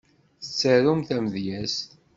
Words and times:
Tettarumt 0.43 1.07
tamedyezt? 1.07 1.89